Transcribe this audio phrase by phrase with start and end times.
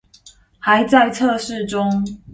[0.57, 2.03] 還在測試中